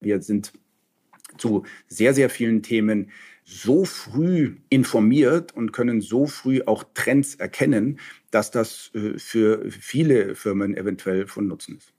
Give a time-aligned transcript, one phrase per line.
[0.00, 0.52] Wir sind
[1.36, 3.10] zu sehr, sehr vielen Themen
[3.44, 7.98] so früh informiert und können so früh auch Trends erkennen,
[8.30, 11.92] dass das äh, für viele Firmen eventuell von Nutzen ist.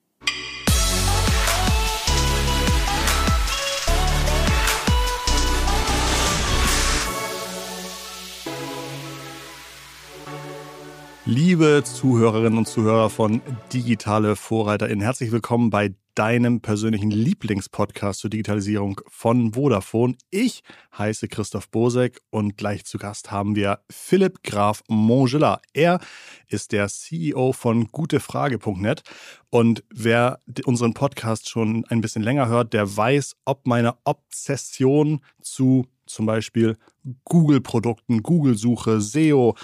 [11.25, 13.41] Liebe Zuhörerinnen und Zuhörer von
[13.71, 20.15] Digitale VorreiterInnen, herzlich willkommen bei deinem persönlichen Lieblingspodcast zur Digitalisierung von Vodafone.
[20.29, 20.63] Ich
[20.97, 25.61] heiße Christoph Bosek und gleich zu Gast haben wir Philipp Graf Mongela.
[25.73, 25.99] Er
[26.47, 29.03] ist der CEO von gutefrage.net
[29.49, 35.85] und wer unseren Podcast schon ein bisschen länger hört, der weiß, ob meine Obsession zu
[36.05, 36.77] zum Beispiel
[37.25, 39.55] Google-Produkten, Google-Suche, SEO,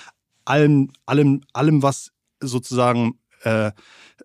[0.45, 3.71] allem, allem, allem, was sozusagen äh,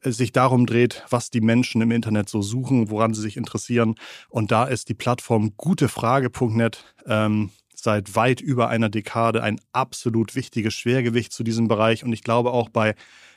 [0.03, 3.95] sich darum dreht, was die Menschen im Internet so suchen, woran sie sich interessieren.
[4.29, 10.75] Und da ist die Plattform gutefrage.net ähm, seit weit über einer Dekade ein absolut wichtiges
[10.75, 12.05] Schwergewicht zu diesem Bereich.
[12.05, 12.95] Und ich glaube auch bei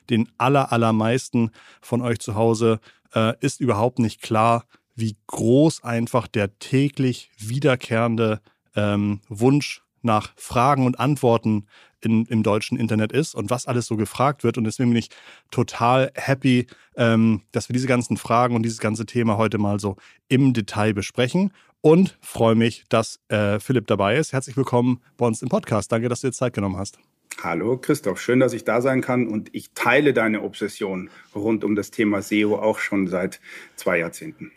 [0.09, 2.79] den aller, allermeisten von euch zu Hause
[3.13, 4.65] äh, ist überhaupt nicht klar,
[4.95, 8.39] wie groß einfach der täglich wiederkehrende
[8.75, 11.65] ähm, Wunsch nach Fragen und Antworten
[12.01, 14.57] in, im deutschen Internet ist und was alles so gefragt wird.
[14.57, 15.09] Und deswegen bin ich
[15.51, 19.97] total happy, ähm, dass wir diese ganzen Fragen und dieses ganze Thema heute mal so
[20.29, 21.51] im Detail besprechen.
[21.81, 24.33] Und freue mich, dass äh, Philipp dabei ist.
[24.33, 25.91] Herzlich willkommen bei uns im Podcast.
[25.91, 26.97] Danke, dass du dir Zeit genommen hast.
[27.43, 31.75] Hallo Christoph, schön, dass ich da sein kann und ich teile deine Obsession rund um
[31.75, 33.41] das Thema SEO auch schon seit
[33.75, 34.51] zwei Jahrzehnten.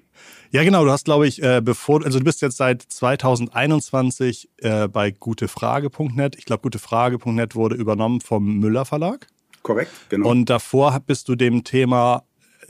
[0.51, 0.85] Ja, genau.
[0.85, 6.37] Du hast, glaube ich, äh, bevor, also du bist jetzt seit 2021 äh, bei gutefrage.net.
[6.37, 9.27] Ich glaube, gutefrage.net wurde übernommen vom Müller Verlag.
[9.63, 10.31] Korrekt, genau.
[10.31, 12.25] Und davor bist du dem Thema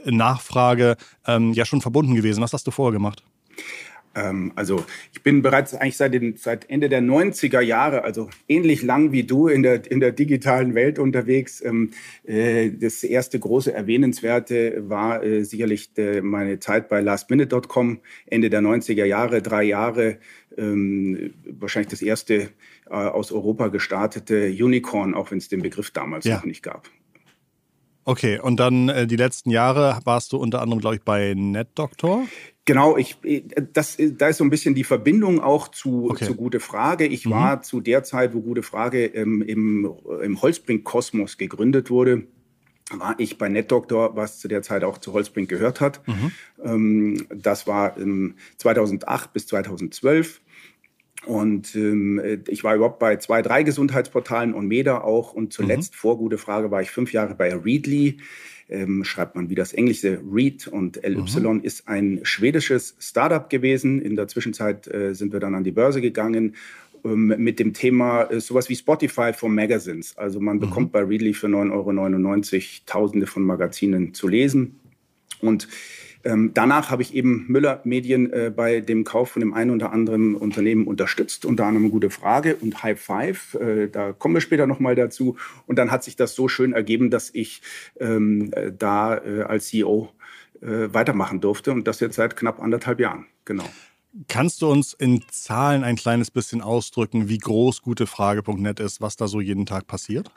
[0.04, 2.42] Nachfrage ähm, ja schon verbunden gewesen.
[2.42, 3.22] Was hast du vorher gemacht?
[4.14, 8.82] Ähm, also ich bin bereits eigentlich seit, den, seit, Ende der 90er Jahre, also ähnlich
[8.82, 11.62] lang wie du in der, in der digitalen Welt unterwegs.
[11.64, 11.91] Ähm,
[12.24, 18.60] äh, das erste große Erwähnenswerte war äh, sicherlich de, meine Zeit bei lastminute.com, Ende der
[18.60, 20.18] 90er Jahre, drei Jahre,
[20.56, 22.50] ähm, wahrscheinlich das erste
[22.86, 26.36] äh, aus Europa gestartete Unicorn, auch wenn es den Begriff damals ja.
[26.36, 26.91] noch nicht gab.
[28.08, 32.24] Okay, und dann äh, die letzten Jahre warst du unter anderem, glaube ich, bei NetDoctor.
[32.64, 33.19] Genau, ich,
[33.74, 36.24] das, da ist so ein bisschen die Verbindung auch zu, okay.
[36.24, 37.04] zu Gute Frage.
[37.04, 37.32] Ich mhm.
[37.32, 42.22] war zu der Zeit, wo Gute Frage ähm, im, im Holzbrink-Kosmos gegründet wurde,
[42.91, 46.00] war ich bei NetDoctor, was zu der Zeit auch zu Holzbrink gehört hat.
[46.08, 46.32] Mhm.
[46.64, 50.41] Ähm, das war ähm, 2008 bis 2012.
[51.26, 55.32] Und ähm, ich war überhaupt bei zwei, drei Gesundheitsportalen und Meda auch.
[55.32, 55.96] Und zuletzt, mhm.
[55.96, 58.18] vor Gute Frage, war ich fünf Jahre bei Readly
[58.68, 61.60] ähm, schreibt man wie das englische Read und LY, mhm.
[61.62, 64.02] ist ein schwedisches Startup gewesen.
[64.02, 66.54] In der Zwischenzeit äh, sind wir dann an die Börse gegangen
[67.04, 70.16] ähm, mit dem Thema äh, sowas wie Spotify for Magazines.
[70.18, 70.60] Also man mhm.
[70.60, 74.78] bekommt bei Readly für 9,99 Euro Tausende von Magazinen zu lesen.
[75.40, 75.68] Und
[76.24, 79.92] ähm, danach habe ich eben Müller Medien äh, bei dem Kauf von dem einen oder
[79.92, 83.54] anderen Unternehmen unterstützt, unter anderem gute Frage und High Five.
[83.54, 85.36] Äh, da kommen wir später nochmal dazu.
[85.66, 87.62] Und dann hat sich das so schön ergeben, dass ich
[88.00, 90.10] ähm, äh, da äh, als CEO
[90.60, 93.26] äh, weitermachen durfte und das jetzt seit knapp anderthalb Jahren.
[93.44, 93.68] Genau.
[94.26, 99.28] Kannst du uns in Zahlen ein kleines bisschen ausdrücken, wie groß gutefrage.net ist, was da
[99.28, 100.30] so jeden Tag passiert?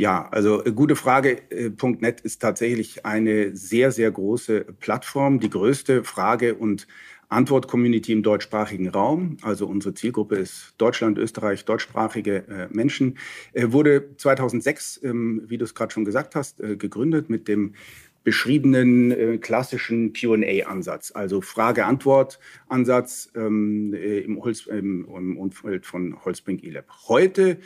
[0.00, 6.04] Ja, also äh, gute Frage.net äh, ist tatsächlich eine sehr, sehr große Plattform, die größte
[6.04, 6.86] Frage- und
[7.30, 9.38] Antwort-Community im deutschsprachigen Raum.
[9.42, 13.18] Also unsere Zielgruppe ist Deutschland, Österreich, deutschsprachige äh, Menschen.
[13.52, 17.74] Äh, wurde 2006, ähm, wie du es gerade schon gesagt hast, äh, gegründet mit dem
[18.22, 26.86] beschriebenen äh, klassischen Q&A-Ansatz, also Frage-Antwort-Ansatz ähm, im, im, im Umfeld von Holzbrink eLab.
[27.08, 27.58] Heute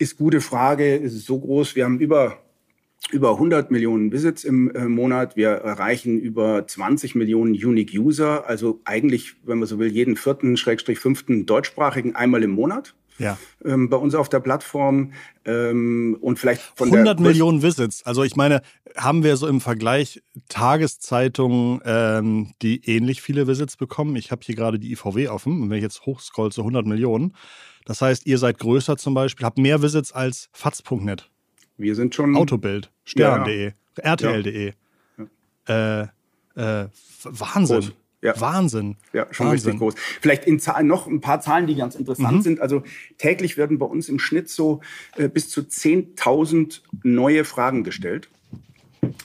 [0.00, 1.76] ist gute Frage, ist es so groß?
[1.76, 2.38] Wir haben über
[3.10, 5.34] über 100 Millionen Visits im äh, Monat.
[5.34, 8.46] Wir erreichen über 20 Millionen Unique User.
[8.46, 12.94] Also eigentlich, wenn man so will, jeden vierten, Schrägstrich fünften deutschsprachigen einmal im Monat.
[13.18, 13.38] Ja.
[13.64, 15.12] Ähm, bei uns auf der Plattform
[15.44, 18.04] ähm, und vielleicht von 100 der Millionen Visits.
[18.04, 18.62] Also ich meine,
[18.96, 24.14] haben wir so im Vergleich Tageszeitungen, ähm, die ähnlich viele Visits bekommen?
[24.16, 27.34] Ich habe hier gerade die IVW offen und wenn ich jetzt hochscroll zu 100 Millionen,
[27.84, 31.30] das heißt, ihr seid größer zum Beispiel, habt mehr Visits als Fatz.net.
[31.76, 32.36] Wir sind schon.
[32.36, 33.72] Autobild, Stern.de, ja.
[33.96, 34.72] RTL.de.
[35.66, 36.02] Ja.
[36.02, 36.08] Äh,
[36.56, 36.88] äh,
[37.24, 37.80] Wahnsinn.
[37.80, 37.92] Groß.
[38.22, 38.38] Ja.
[38.38, 38.96] Wahnsinn.
[39.14, 39.70] Ja, schon Wahnsinn.
[39.70, 39.94] richtig groß.
[40.20, 42.42] Vielleicht in Zahlen, noch ein paar Zahlen, die ganz interessant mhm.
[42.42, 42.60] sind.
[42.60, 42.82] Also
[43.16, 44.80] täglich werden bei uns im Schnitt so
[45.16, 48.28] äh, bis zu 10.000 neue Fragen gestellt.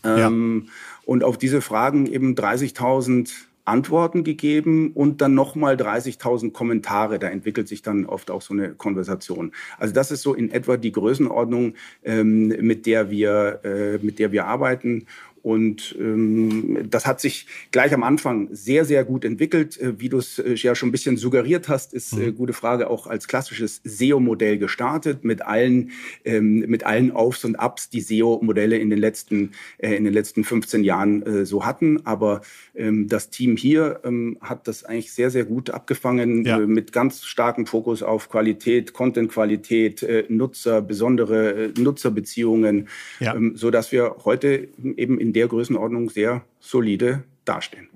[0.06, 0.72] Ähm, ja.
[1.06, 3.34] Und auf diese Fragen eben 30.000
[3.66, 7.20] Antworten gegeben und dann nochmal 30.000 Kommentare.
[7.20, 9.52] Da entwickelt sich dann oft auch so eine Konversation.
[9.78, 11.74] Also das ist so in etwa die Größenordnung,
[12.04, 15.08] ähm, mit der wir, äh, mit der wir arbeiten.
[15.46, 19.80] Und ähm, das hat sich gleich am Anfang sehr, sehr gut entwickelt.
[19.80, 22.36] Äh, wie du es äh, ja schon ein bisschen suggeriert hast, ist äh, mhm.
[22.36, 25.92] gute Frage auch als klassisches SEO-Modell gestartet mit allen,
[26.24, 30.44] ähm, mit allen Aufs und Ups, die SEO-Modelle in den letzten, äh, in den letzten
[30.44, 32.04] 15 Jahren äh, so hatten.
[32.08, 32.42] Aber
[32.74, 36.58] ähm, das Team hier ähm, hat das eigentlich sehr, sehr gut abgefangen ja.
[36.58, 42.88] äh, mit ganz starkem Fokus auf Qualität, Content-Qualität, äh, Nutzer, besondere äh, Nutzerbeziehungen,
[43.20, 43.36] ja.
[43.36, 47.90] ähm, so dass wir heute eben in der Größenordnung sehr solide dastehen.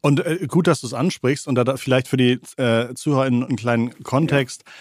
[0.00, 3.42] Und äh, gut, dass du es ansprichst und da vielleicht für die äh, Zuhörer in
[3.42, 4.62] einen kleinen Kontext.
[4.66, 4.72] Ja.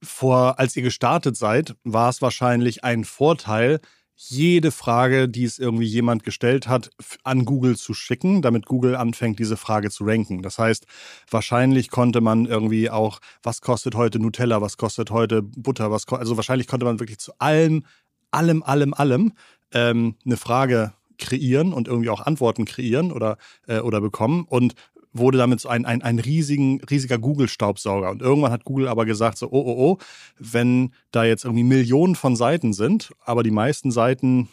[0.00, 3.80] Vor, als ihr gestartet seid, war es wahrscheinlich ein Vorteil,
[4.20, 6.90] jede Frage, die es irgendwie jemand gestellt hat,
[7.22, 10.42] an Google zu schicken, damit Google anfängt, diese Frage zu ranken.
[10.42, 10.86] Das heißt,
[11.30, 16.36] wahrscheinlich konnte man irgendwie auch, was kostet heute Nutella, was kostet heute Butter, was also
[16.36, 17.84] wahrscheinlich konnte man wirklich zu allem,
[18.32, 19.32] allem, allem, allem
[19.72, 23.36] ähm, eine Frage kreieren und irgendwie auch Antworten kreieren oder,
[23.66, 24.74] äh, oder bekommen und
[25.12, 28.10] wurde damit so ein, ein, ein riesigen, riesiger Google-Staubsauger.
[28.10, 29.98] Und irgendwann hat Google aber gesagt, so, oh, oh, oh,
[30.38, 34.48] wenn da jetzt irgendwie Millionen von Seiten sind, aber die meisten Seiten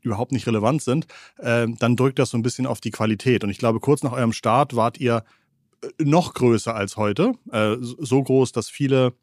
[0.00, 1.06] überhaupt nicht relevant sind,
[1.38, 3.44] äh, dann drückt das so ein bisschen auf die Qualität.
[3.44, 5.24] Und ich glaube, kurz nach eurem Start wart ihr
[5.82, 7.32] äh, noch größer als heute.
[7.52, 9.14] Äh, so groß, dass viele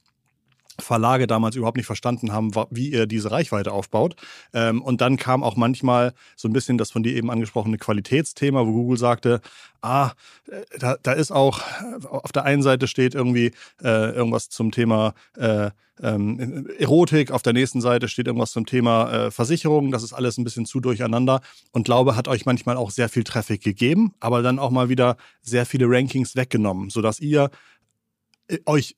[0.80, 4.16] Verlage damals überhaupt nicht verstanden haben, wie ihr diese Reichweite aufbaut.
[4.54, 8.66] Ähm, und dann kam auch manchmal so ein bisschen das von dir eben angesprochene Qualitätsthema,
[8.66, 9.42] wo Google sagte,
[9.81, 10.12] ah,
[10.50, 11.62] äh, da, da ist auch,
[12.10, 13.51] auf der einen Seite steht irgendwie
[13.83, 19.12] äh, irgendwas zum Thema äh, ähm, Erotik, auf der nächsten Seite steht irgendwas zum Thema
[19.12, 19.92] äh, Versicherung.
[19.92, 21.42] Das ist alles ein bisschen zu durcheinander.
[21.72, 25.18] Und glaube, hat euch manchmal auch sehr viel Traffic gegeben, aber dann auch mal wieder
[25.42, 27.50] sehr viele Rankings weggenommen, sodass ihr
[28.48, 28.95] äh, euch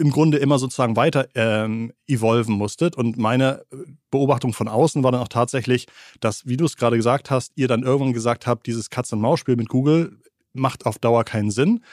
[0.00, 2.96] im Grunde immer sozusagen weiter ähm, evolven musstet.
[2.96, 3.66] Und meine
[4.10, 5.86] Beobachtung von außen war dann auch tatsächlich,
[6.20, 9.68] dass, wie du es gerade gesagt hast, ihr dann irgendwann gesagt habt, dieses Katz-und-Maus-Spiel mit
[9.68, 10.16] Google
[10.54, 11.84] macht auf Dauer keinen Sinn.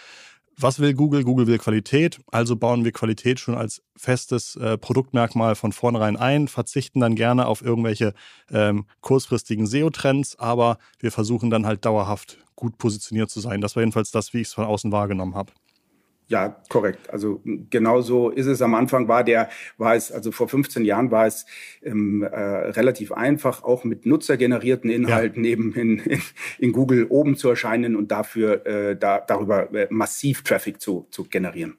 [0.60, 1.24] Was will Google?
[1.24, 6.48] Google will Qualität, also bauen wir Qualität schon als festes äh, Produktmerkmal von vornherein ein,
[6.48, 8.14] verzichten dann gerne auf irgendwelche
[8.50, 13.62] ähm, kurzfristigen SEO-Trends, aber wir versuchen dann halt dauerhaft gut positioniert zu sein.
[13.62, 15.52] Das war jedenfalls das, wie ich es von außen wahrgenommen habe.
[16.30, 17.10] Ja, korrekt.
[17.10, 18.62] Also genau so ist es.
[18.62, 21.46] Am Anfang war der, war es, also vor 15 Jahren war es
[21.82, 25.52] ähm, äh, relativ einfach, auch mit nutzergenerierten Inhalten ja.
[25.52, 26.22] eben in, in,
[26.60, 31.24] in, Google oben zu erscheinen und dafür äh, da, darüber äh, massiv Traffic zu, zu
[31.24, 31.78] generieren.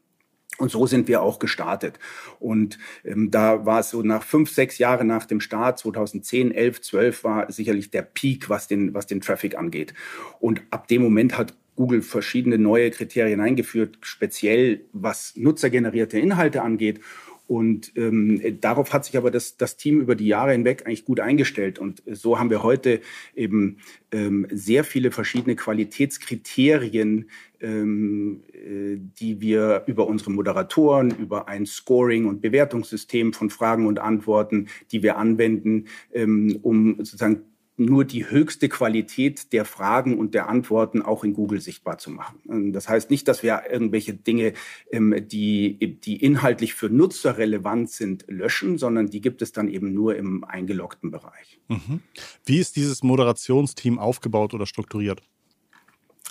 [0.57, 1.99] Und so sind wir auch gestartet.
[2.41, 6.81] Und ähm, da war es so nach fünf, sechs Jahre nach dem Start, 2010, 11,
[6.81, 9.93] 12 war sicherlich der Peak, was den, was den Traffic angeht.
[10.41, 16.99] Und ab dem Moment hat Google verschiedene neue Kriterien eingeführt, speziell was nutzergenerierte Inhalte angeht.
[17.47, 21.21] Und ähm, darauf hat sich aber das, das Team über die Jahre hinweg eigentlich gut
[21.21, 21.79] eingestellt.
[21.79, 23.01] Und so haben wir heute
[23.35, 23.79] eben
[24.11, 27.31] ähm, sehr viele verschiedene Qualitätskriterien,
[27.61, 34.01] ähm, äh, die wir über unsere Moderatoren, über ein Scoring- und Bewertungssystem von Fragen und
[34.01, 37.45] Antworten, die wir anwenden, ähm, um sozusagen
[37.79, 42.41] nur die höchste Qualität der Fragen und der Antworten auch in Google sichtbar zu machen.
[42.49, 44.55] Ähm, das heißt nicht, dass wir irgendwelche Dinge,
[44.91, 49.93] ähm, die, die inhaltlich für Nutzer relevant sind, löschen, sondern die gibt es dann eben
[49.93, 51.61] nur im eingeloggten Bereich.
[51.69, 52.01] Mhm.
[52.45, 55.23] Wie ist dieses Moderationsteam aufgebaut oder strukturiert?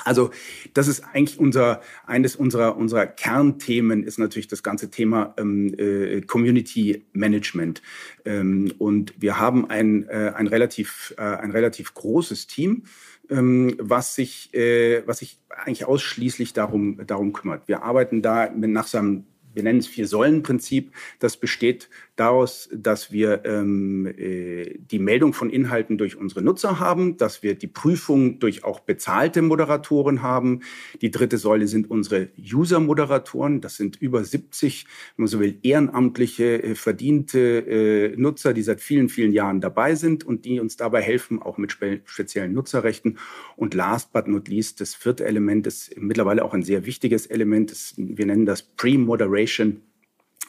[0.04, 0.32] Also
[0.74, 6.22] das ist eigentlich unser eines unserer unserer Kernthemen ist natürlich das ganze Thema ähm, äh,
[6.22, 7.82] Community Management
[8.26, 12.84] ähm, und wir haben ein äh, ein relativ äh, ein relativ großes Team
[13.30, 17.68] ähm, was sich äh, was sich eigentlich ausschließlich darum darum kümmert.
[17.68, 19.26] Wir arbeiten da mit nach seinem
[19.58, 20.92] wir nennen es Vier-Säulen-Prinzip.
[21.18, 27.18] Das besteht daraus, dass wir ähm, äh, die Meldung von Inhalten durch unsere Nutzer haben,
[27.18, 30.62] dass wir die Prüfung durch auch bezahlte Moderatoren haben.
[31.02, 33.60] Die dritte Säule sind unsere User-Moderatoren.
[33.60, 34.86] Das sind über 70,
[35.16, 39.96] wenn man so will, ehrenamtliche, äh, verdiente äh, Nutzer, die seit vielen, vielen Jahren dabei
[39.96, 43.18] sind und die uns dabei helfen, auch mit spe speziellen Nutzerrechten.
[43.56, 47.72] Und last but not least, das vierte Element ist mittlerweile auch ein sehr wichtiges Element.
[47.72, 49.82] Ist, wir nennen das Pre-Moderation Generation.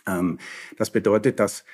[0.07, 0.39] Ähm,
[0.77, 1.65] das bedeutet, dass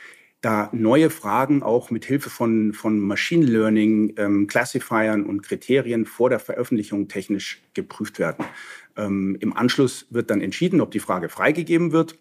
[0.40, 6.28] da neue Fragen auch mit Hilfe von, von Machine Learning, ähm, Classifiern und Kriterien vor
[6.28, 8.44] der Veröffentlichung technisch geprüft werden.
[8.96, 12.18] Ähm, Im Anschluss wird dann entschieden, ob die Frage freigegeben wird.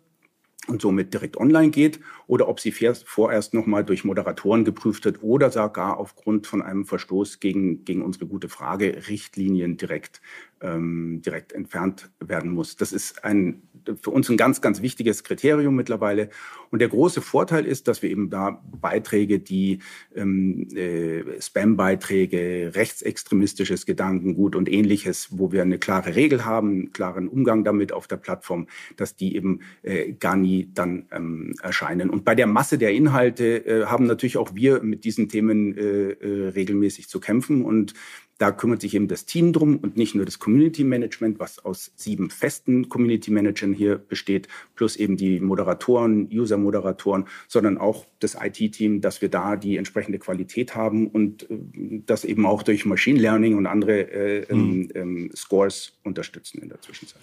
[0.68, 2.00] und somit direkt online geht
[2.34, 7.40] oder ob sie vorerst nochmal durch Moderatoren geprüft wird oder sogar aufgrund von einem Verstoß
[7.40, 10.20] gegen, gegen unsere gute Frage Richtlinien direkt
[10.64, 12.78] ähm, direkt entfernt werden muss.
[12.78, 13.64] Das ist ein,
[14.02, 16.30] für uns ein ganz, ganz wichtiges Kriterium mittlerweile.
[16.72, 19.80] Und der große Vorteil ist, dass wir eben da Beiträge, die
[20.16, 27.28] ähm, äh, Spam-Beiträge, rechtsextremistisches Gedankengut und ähnliches, wo wir eine klare Regel haben, einen klaren
[27.28, 32.10] Umgang damit auf der Plattform, dass die eben äh, gar nie dann ähm, erscheinen.
[32.10, 36.12] Und bei der Masse der Inhalte äh, haben natürlich auch wir mit diesen Themen äh,
[36.12, 37.64] äh, regelmäßig zu kämpfen.
[37.64, 37.94] Und
[38.38, 41.92] da kümmert sich eben das Team drum und nicht nur das Community Management, was aus
[41.96, 49.02] sieben festen Community Managern hier besteht, plus eben die Moderatoren, User-Moderatoren, sondern auch das IT-Team,
[49.02, 51.58] dass wir da die entsprechende Qualität haben und äh,
[52.06, 54.90] das eben auch durch Machine Learning und andere äh, mhm.
[54.96, 57.22] ähm, Scores unterstützen in der Zwischenzeit.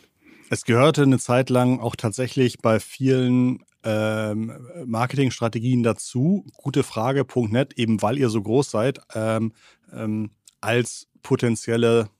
[0.52, 4.52] Es gehörte eine Zeit lang auch tatsächlich bei vielen ähm,
[4.84, 6.44] Marketingstrategien dazu.
[6.56, 8.98] Gute Frage.net, eben weil ihr so groß seid.
[9.14, 9.52] Ähm,
[9.92, 10.30] ähm,
[10.60, 12.10] als potenzielle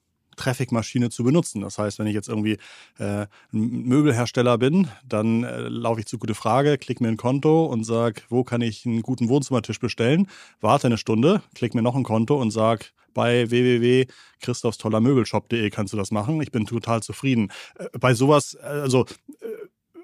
[0.40, 1.60] Traffic-Maschine zu benutzen.
[1.60, 2.56] Das heißt, wenn ich jetzt irgendwie
[2.98, 7.66] äh, ein Möbelhersteller bin, dann äh, laufe ich zu gute Frage, klicke mir ein Konto
[7.66, 10.28] und sage, wo kann ich einen guten Wohnzimmertisch bestellen?
[10.60, 16.10] Warte eine Stunde, klicke mir noch ein Konto und sage, bei www.christophstollermöbelshop.de kannst du das
[16.10, 16.40] machen.
[16.40, 17.52] Ich bin total zufrieden.
[17.78, 19.04] Äh, bei sowas, äh, also
[19.40, 19.46] äh,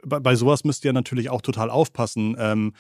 [0.04, 2.36] bei, bei, sowas müsst ihr natürlich auch total aufpassen.
[2.38, 2.74] Ähm,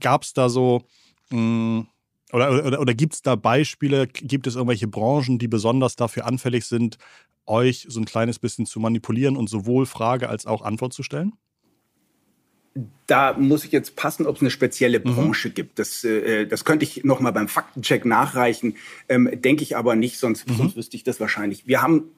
[0.00, 0.82] Gab es da so
[1.30, 1.86] mh, hm,
[2.32, 6.64] oder, oder, oder gibt es da Beispiele, gibt es irgendwelche Branchen, die besonders dafür anfällig
[6.66, 6.98] sind,
[7.46, 11.32] euch so ein kleines bisschen zu manipulieren und sowohl Frage als auch Antwort zu stellen?
[13.06, 15.04] Da muss ich jetzt passen, ob es eine spezielle mhm.
[15.04, 15.54] Branche mhm.
[15.54, 15.78] gibt.
[15.78, 18.76] Das, äh, das könnte ich noch mal beim Faktencheck nachreichen,
[19.08, 20.54] ähm, denke ich aber nicht, sonst, mhm.
[20.54, 21.66] sonst wüsste ich das wahrscheinlich.
[21.66, 22.10] Wir haben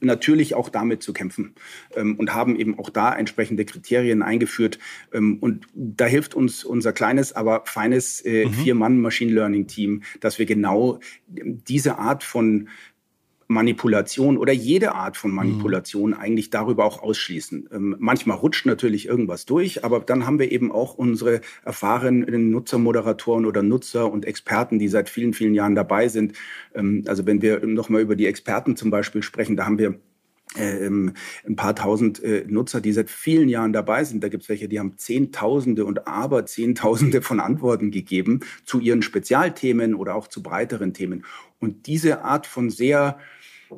[0.00, 1.54] natürlich auch damit zu kämpfen
[1.94, 4.78] ähm, und haben eben auch da entsprechende Kriterien eingeführt.
[5.12, 8.52] Ähm, und da hilft uns unser kleines, aber feines äh, mhm.
[8.52, 10.98] Vier-Mann-Machine Learning-Team, dass wir genau
[11.28, 12.68] diese Art von
[13.50, 16.16] Manipulation oder jede Art von Manipulation mhm.
[16.16, 17.68] eigentlich darüber auch ausschließen.
[17.72, 23.46] Ähm, manchmal rutscht natürlich irgendwas durch, aber dann haben wir eben auch unsere erfahrenen Nutzermoderatoren
[23.46, 26.34] oder Nutzer und Experten, die seit vielen, vielen Jahren dabei sind.
[26.74, 29.98] Ähm, also wenn wir nochmal über die Experten zum Beispiel sprechen, da haben wir
[30.56, 31.14] ähm,
[31.46, 34.24] ein paar tausend äh, Nutzer, die seit vielen Jahren dabei sind.
[34.24, 39.02] Da gibt es welche, die haben Zehntausende und aber Zehntausende von Antworten gegeben zu ihren
[39.02, 41.24] Spezialthemen oder auch zu breiteren Themen.
[41.60, 43.18] Und diese Art von sehr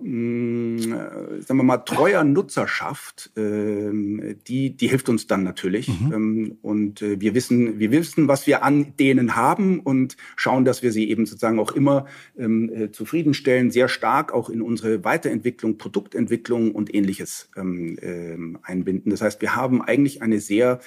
[0.01, 5.89] mh, äh, sagen wir mal, treuer Nutzerschaft, äh, die, die hilft uns dann natürlich.
[5.89, 6.13] Mhm.
[6.13, 10.83] Ähm, und äh, wir wissen, wir wissen, was wir an denen haben und schauen, dass
[10.83, 12.07] wir sie eben sozusagen auch immer
[12.39, 19.11] ähm, äh, zufriedenstellen, sehr stark auch in unsere Weiterentwicklung, Produktentwicklung und ähnliches ähm, äh, einbinden.
[19.11, 20.81] Das heißt, wir haben eigentlich eine sehr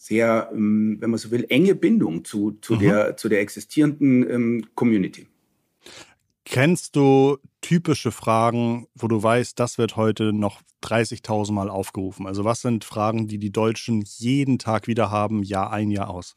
[0.00, 2.78] sehr, ähm, wenn man so will, enge Bindung zu, zu, mhm.
[2.78, 5.26] der, zu der existierenden ähm, Community.
[6.50, 12.26] Kennst du typische Fragen, wo du weißt, das wird heute noch 30.000 Mal aufgerufen?
[12.26, 16.36] Also was sind Fragen, die die Deutschen jeden Tag wieder haben, Jahr ein, Jahr aus?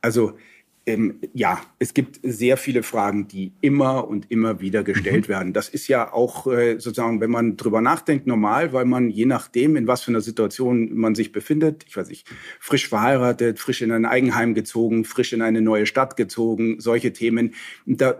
[0.00, 0.38] Also
[0.86, 5.32] ähm, ja, es gibt sehr viele Fragen, die immer und immer wieder gestellt mhm.
[5.32, 5.52] werden.
[5.52, 9.76] Das ist ja auch äh, sozusagen, wenn man drüber nachdenkt, normal, weil man je nachdem,
[9.76, 12.28] in was für einer Situation man sich befindet, ich weiß nicht,
[12.60, 17.54] frisch verheiratet, frisch in ein Eigenheim gezogen, frisch in eine neue Stadt gezogen, solche Themen,
[17.86, 18.18] da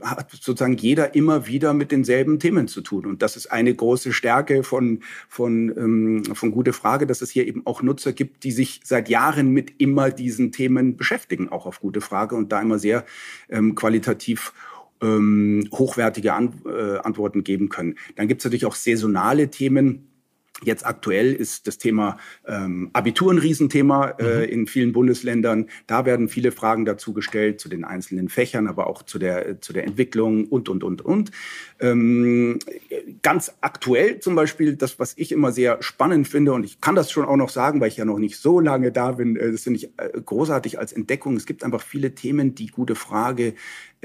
[0.00, 3.06] hat sozusagen jeder immer wieder mit denselben Themen zu tun.
[3.06, 7.48] Und das ist eine große Stärke von, von, ähm, von Gute Frage, dass es hier
[7.48, 11.80] eben auch Nutzer gibt, die sich seit Jahren mit immer diesen Themen beschäftigen, auch auf
[11.80, 13.04] gute Frage und da immer sehr
[13.48, 14.52] ähm, qualitativ
[15.02, 17.96] ähm, hochwertige An äh, Antworten geben können.
[18.16, 20.08] Dann gibt es natürlich auch saisonale Themen
[20.62, 24.52] Jetzt aktuell ist das Thema ähm, Abitur ein Riesenthema äh, mhm.
[24.52, 25.66] in vielen Bundesländern.
[25.88, 29.72] Da werden viele Fragen dazu gestellt, zu den einzelnen Fächern, aber auch zu der, zu
[29.72, 31.32] der Entwicklung und, und, und, und.
[31.80, 32.60] Ähm,
[33.22, 37.10] ganz aktuell zum Beispiel, das, was ich immer sehr spannend finde, und ich kann das
[37.10, 39.62] schon auch noch sagen, weil ich ja noch nicht so lange da bin, äh, das
[39.62, 41.36] finde ich äh, großartig als Entdeckung.
[41.36, 43.54] Es gibt einfach viele Themen, die gute Frage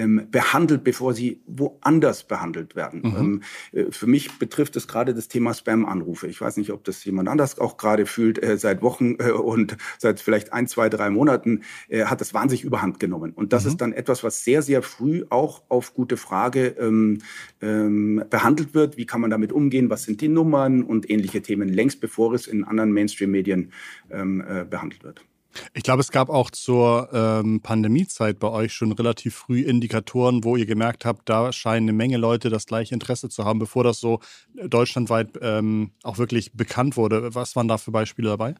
[0.08, 3.02] behandelt, bevor sie woanders behandelt werden.
[3.02, 3.16] Mhm.
[3.18, 3.42] Ähm,
[3.72, 6.28] äh, für mich betrifft es gerade das Thema Spam-Anrufe.
[6.28, 8.42] Ich weiß nicht, ob das jemand anders auch gerade fühlt.
[8.42, 13.00] Äh, seit Wochen äh, und seit vielleicht ein, zwei, drei Monaten hat das wahnsinnig überhand
[13.00, 13.32] genommen.
[13.34, 13.70] Und das mhm.
[13.70, 17.20] ist dann etwas, was sehr, sehr früh auch auf gute Frage ähm,
[17.62, 18.98] ähm, behandelt wird.
[18.98, 19.90] Wie kann man damit umgehen?
[19.90, 23.72] Was sind die Nummern und ähnliche Themen, längst bevor es in anderen Mainstream-Medien
[24.12, 25.26] ähm, äh, behandelt wird.
[25.74, 30.56] Ich glaube, es gab auch zur ähm, Pandemiezeit bei euch schon relativ früh Indikatoren, wo
[30.56, 34.00] ihr gemerkt habt, da scheinen eine Menge Leute das gleiche Interesse zu haben, bevor das
[34.00, 34.20] so
[34.54, 37.34] deutschlandweit ähm, auch wirklich bekannt wurde.
[37.34, 38.56] Was waren da für Beispiele dabei?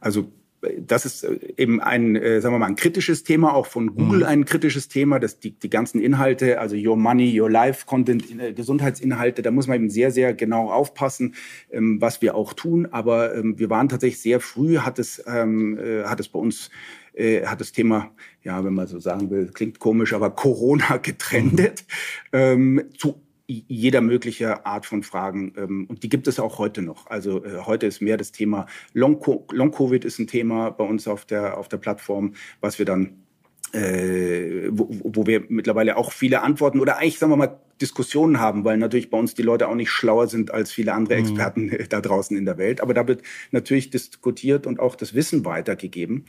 [0.00, 0.32] Also
[0.78, 4.20] das ist äh, eben ein, äh, sagen wir mal, ein kritisches Thema, auch von Google
[4.20, 4.26] mhm.
[4.26, 8.52] ein kritisches Thema, dass die, die ganzen Inhalte, also Your Money, Your Life Content, äh,
[8.52, 11.34] Gesundheitsinhalte, da muss man eben sehr, sehr genau aufpassen,
[11.70, 12.86] ähm, was wir auch tun.
[12.90, 16.70] Aber ähm, wir waren tatsächlich sehr früh, hat es, ähm, äh, hat es bei uns
[17.14, 18.10] äh, hat das Thema,
[18.42, 21.84] ja, wenn man so sagen will, klingt komisch, aber Corona getrendet,
[22.32, 22.38] mhm.
[22.38, 25.52] ähm, zu jeder mögliche Art von Fragen.
[25.56, 27.06] Ähm, und die gibt es auch heute noch.
[27.06, 31.58] Also äh, heute ist mehr das Thema Long-Covid ist ein Thema bei uns auf der,
[31.58, 33.24] auf der Plattform, was wir dann
[33.72, 38.64] äh, wo, wo wir mittlerweile auch viele Antworten oder eigentlich, sagen wir mal, Diskussionen haben,
[38.64, 41.24] weil natürlich bei uns die Leute auch nicht schlauer sind als viele andere mhm.
[41.24, 41.78] Experten mhm.
[41.88, 42.80] da draußen in der Welt.
[42.80, 46.24] Aber da wird natürlich diskutiert und auch das Wissen weitergegeben.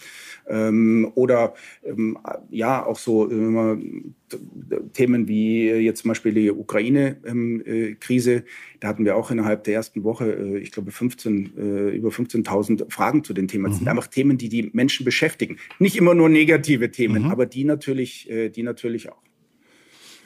[0.48, 2.18] Ähm, oder ähm,
[2.50, 3.78] ja, auch so äh,
[4.94, 8.32] Themen wie jetzt zum Beispiel die Ukraine-Krise.
[8.32, 8.44] Ähm, äh,
[8.80, 12.92] da hatten wir auch innerhalb der ersten Woche, äh, ich glaube, 15, äh, über 15.000
[12.92, 13.66] Fragen zu den Themen.
[13.66, 13.90] Das sind mhm.
[13.90, 15.58] einfach Themen, die die Menschen beschäftigen.
[15.80, 17.32] Nicht immer nur negative Themen, mhm.
[17.32, 19.25] aber die natürlich, äh, die natürlich auch.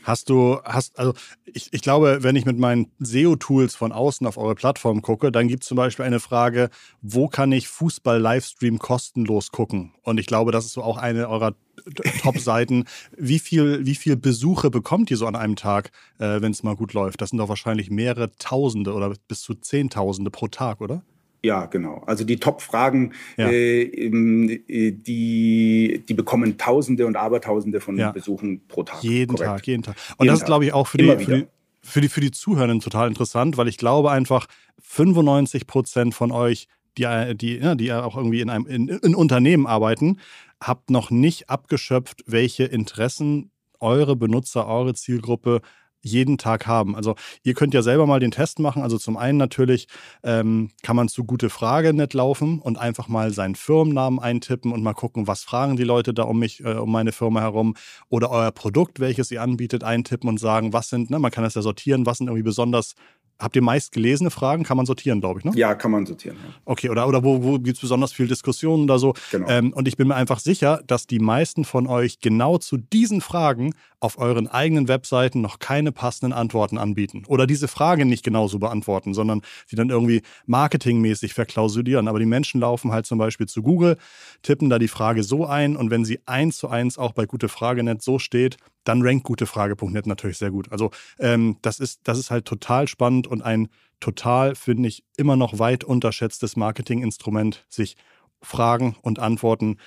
[0.03, 1.13] Hast du, hast, also
[1.45, 5.47] ich, ich glaube, wenn ich mit meinen SEO-Tools von außen auf eure Plattform gucke, dann
[5.47, 6.69] gibt es zum Beispiel eine Frage,
[7.01, 9.93] wo kann ich Fußball-Livestream kostenlos gucken?
[10.03, 11.55] Und ich glaube, das ist so auch eine eurer
[12.21, 12.85] Top-Seiten.
[13.17, 16.75] Wie viel, wie viel Besuche bekommt ihr so an einem Tag, äh, wenn es mal
[16.75, 17.21] gut läuft?
[17.21, 21.03] Das sind doch wahrscheinlich mehrere Tausende oder bis zu Zehntausende pro Tag, oder?
[21.43, 22.03] Ja, genau.
[22.05, 23.49] Also die Top-Fragen, ja.
[23.49, 28.11] äh, äh, die, die bekommen Tausende und Abertausende von ja.
[28.11, 29.03] Besuchen pro Tag.
[29.03, 29.49] Jeden Korrekt.
[29.49, 29.95] Tag, jeden Tag.
[30.17, 31.47] Und jeden das ist, glaube ich, auch für die, für die,
[31.81, 34.47] für, die, für die Zuhörenden total interessant, weil ich glaube einfach,
[34.81, 36.67] 95 Prozent von euch,
[36.97, 40.19] die, die, ja, die auch irgendwie in einem in, in Unternehmen arbeiten,
[40.61, 45.61] habt noch nicht abgeschöpft, welche Interessen eure Benutzer, eure Zielgruppe
[46.01, 46.95] jeden Tag haben.
[46.95, 48.81] Also ihr könnt ja selber mal den Test machen.
[48.81, 49.87] Also zum einen natürlich
[50.23, 54.83] ähm, kann man zu gute Frage nicht laufen und einfach mal seinen Firmennamen eintippen und
[54.83, 57.75] mal gucken, was fragen die Leute da um mich, äh, um meine Firma herum
[58.09, 61.55] oder euer Produkt, welches ihr anbietet, eintippen und sagen, was sind, ne, man kann das
[61.55, 62.95] ja sortieren, was sind irgendwie besonders
[63.39, 64.63] Habt ihr meist gelesene Fragen?
[64.63, 65.51] Kann man sortieren, glaube ich, ne?
[65.55, 66.37] Ja, kann man sortieren.
[66.45, 66.53] Ja.
[66.65, 69.13] Okay, oder, oder wo, wo gibt es besonders viel Diskussionen oder so?
[69.31, 69.47] Genau.
[69.47, 73.21] Ähm, und ich bin mir einfach sicher, dass die meisten von euch genau zu diesen
[73.21, 77.23] Fragen auf euren eigenen Webseiten noch keine passenden Antworten anbieten.
[77.27, 82.07] Oder diese Frage nicht genauso beantworten, sondern sie dann irgendwie marketingmäßig verklausulieren.
[82.07, 83.97] Aber die Menschen laufen halt zum Beispiel zu Google,
[84.41, 87.49] tippen da die Frage so ein und wenn sie eins zu eins auch bei Gute
[87.49, 90.71] Frage.net so steht, dann rankt gutefrage.net natürlich sehr gut.
[90.71, 95.35] Also ähm, das, ist, das ist halt total spannend und ein total, finde ich, immer
[95.35, 97.97] noch weit unterschätztes Marketinginstrument, sich
[98.41, 99.77] Fragen und Antworten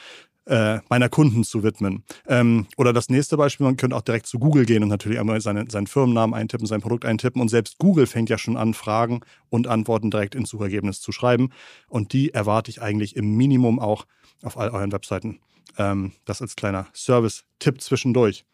[0.46, 2.04] äh, meiner Kunden zu widmen.
[2.26, 5.40] Ähm, oder das nächste Beispiel, man könnte auch direkt zu Google gehen und natürlich einmal
[5.40, 7.40] seine, seinen Firmennamen eintippen, sein Produkt eintippen.
[7.40, 11.50] Und selbst Google fängt ja schon an, Fragen und Antworten direkt ins Suchergebnis zu schreiben.
[11.88, 14.04] Und die erwarte ich eigentlich im Minimum auch
[14.42, 15.38] auf all euren Webseiten.
[15.78, 18.44] Ähm, das als kleiner Service-Tipp zwischendurch.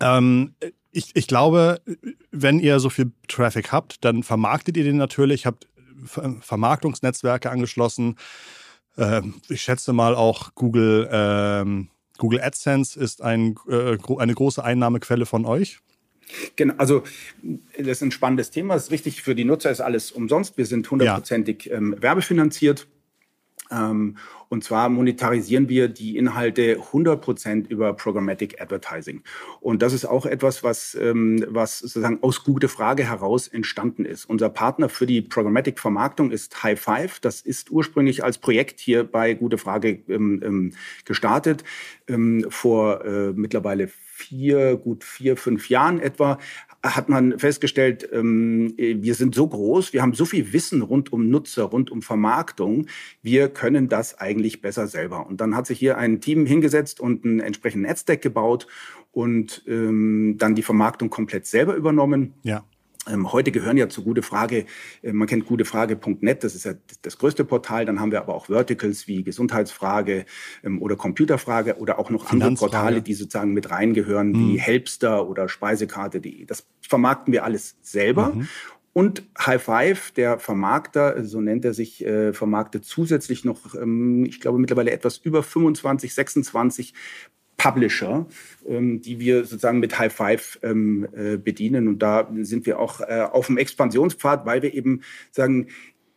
[0.00, 0.54] Ähm,
[0.92, 1.80] ich, ich glaube,
[2.30, 5.66] wenn ihr so viel Traffic habt, dann vermarktet ihr den natürlich, habt
[6.40, 8.16] Vermarktungsnetzwerke angeschlossen.
[8.96, 15.26] Ähm, ich schätze mal auch Google, ähm, Google AdSense ist ein, äh, eine große Einnahmequelle
[15.26, 15.80] von euch.
[16.56, 17.02] Genau, also
[17.76, 18.74] das ist ein spannendes Thema.
[18.74, 20.56] Das ist wichtig für die Nutzer, ist alles umsonst.
[20.56, 21.76] Wir sind hundertprozentig ja.
[21.76, 22.86] ähm, werbefinanziert.
[23.74, 24.16] Ähm,
[24.48, 29.22] und zwar monetarisieren wir die Inhalte 100% über Programmatic Advertising.
[29.60, 34.26] Und das ist auch etwas, was, ähm, was sozusagen aus gute Frage heraus entstanden ist.
[34.26, 37.20] Unser Partner für die Programmatic Vermarktung ist High Five.
[37.20, 40.72] Das ist ursprünglich als Projekt hier bei Gute Frage ähm,
[41.04, 41.64] gestartet.
[42.48, 46.38] vor äh, mittlerweile vier, gut vier, fünf Jahren etwa,
[46.84, 51.30] hat man festgestellt, ähm, wir sind so groß, wir haben so viel Wissen rund um
[51.30, 52.86] Nutzer, rund um Vermarktung,
[53.22, 55.26] wir können das eigentlich besser selber.
[55.26, 58.66] Und dann hat sich hier ein Team hingesetzt und einen entsprechenden Netzdeck gebaut
[59.12, 62.34] und ähm, dann die Vermarktung komplett selber übernommen.
[62.42, 62.64] Ja.
[63.08, 64.66] Ähm, heute gehören ja zu Gute Frage,
[65.02, 67.84] äh, man kennt gutefrage.net, das ist ja das größte Portal.
[67.84, 70.24] Dann haben wir aber auch Verticals wie Gesundheitsfrage
[70.62, 74.52] ähm, oder Computerfrage oder auch noch andere Portale, die sozusagen mit reingehören, mhm.
[74.52, 76.46] wie Helpster oder Speisekarte.de.
[76.46, 78.32] Das vermarkten wir alles selber.
[78.34, 78.48] Mhm.
[78.94, 84.40] Und High Five, der Vermarkter, so nennt er sich, äh, vermarktet zusätzlich noch, ähm, ich
[84.40, 86.94] glaube mittlerweile etwas über 25, 26
[87.56, 88.26] Publisher,
[88.66, 91.88] ähm, die wir sozusagen mit High Five ähm, äh, bedienen.
[91.88, 95.68] Und da sind wir auch äh, auf dem Expansionspfad, weil wir eben sagen,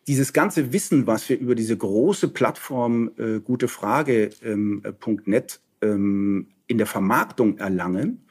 [0.06, 7.58] dieses ganze Wissen, was wir über diese große Plattform äh, gutefrage.net ähm, in der Vermarktung
[7.58, 8.24] erlangen,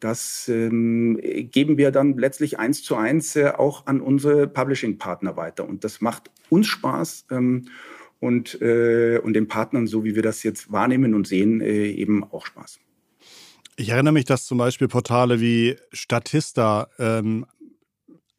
[0.00, 5.68] das ähm, geben wir dann letztlich eins zu eins äh, auch an unsere Publishing-Partner weiter.
[5.68, 7.66] Und das macht uns Spaß ähm,
[8.22, 12.22] und, äh, und den Partnern, so wie wir das jetzt wahrnehmen und sehen, äh, eben
[12.22, 12.78] auch Spaß.
[13.76, 17.46] Ich erinnere mich, dass zum Beispiel Portale wie Statista ähm,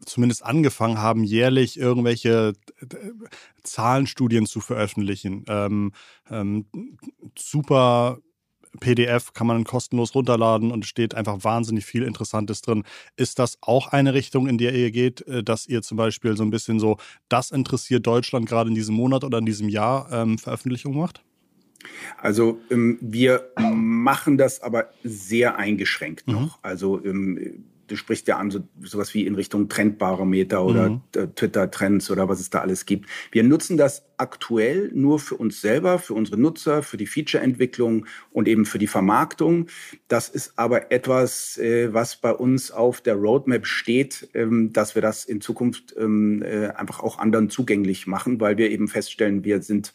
[0.06, 2.86] zumindest angefangen haben, jährlich irgendwelche äh,
[3.64, 5.44] Zahlenstudien zu veröffentlichen.
[5.50, 5.92] Ähm,
[6.30, 6.66] ähm,
[7.38, 8.20] super
[8.80, 12.84] PDF kann man kostenlos runterladen und es steht einfach wahnsinnig viel Interessantes drin.
[13.16, 16.44] Ist das auch eine Richtung, in der ihr geht, äh, dass ihr zum Beispiel so
[16.44, 16.98] ein bisschen so,
[17.30, 21.22] das interessiert Deutschland gerade in diesem Monat oder in diesem Jahr ähm, Veröffentlichungen macht?
[22.18, 26.42] Also ähm, wir machen das aber sehr eingeschränkt noch.
[26.42, 26.62] Mhm.
[26.62, 31.02] Also ähm, du sprichst ja an so, sowas wie in Richtung Trendbarometer oder mhm.
[31.36, 33.10] Twitter-Trends oder was es da alles gibt.
[33.32, 38.48] Wir nutzen das aktuell nur für uns selber, für unsere Nutzer, für die Feature-Entwicklung und
[38.48, 39.68] eben für die Vermarktung.
[40.08, 45.02] Das ist aber etwas, äh, was bei uns auf der Roadmap steht, ähm, dass wir
[45.02, 49.62] das in Zukunft ähm, äh, einfach auch anderen zugänglich machen, weil wir eben feststellen, wir
[49.62, 49.94] sind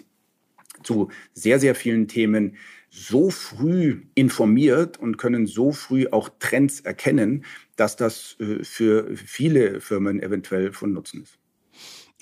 [0.82, 2.56] zu sehr, sehr vielen Themen
[2.90, 7.44] so früh informiert und können so früh auch Trends erkennen,
[7.76, 11.38] dass das äh, für viele Firmen eventuell von Nutzen ist.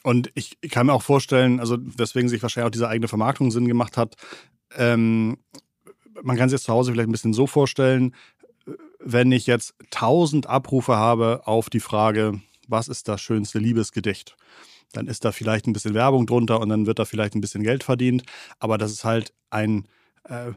[0.02, 3.66] Und ich kann mir auch vorstellen, also weswegen sich wahrscheinlich auch diese eigene Vermarktung Sinn
[3.66, 4.14] gemacht hat,
[4.76, 5.38] ähm,
[6.22, 8.14] man kann sich jetzt zu Hause vielleicht ein bisschen so vorstellen,
[9.00, 14.36] wenn ich jetzt 1000 Abrufe habe auf die Frage, was ist das schönste Liebesgedicht?
[14.92, 17.62] Dann ist da vielleicht ein bisschen Werbung drunter und dann wird da vielleicht ein bisschen
[17.62, 18.24] Geld verdient.
[18.58, 19.86] Aber das ist halt ein
[20.28, 20.52] äh,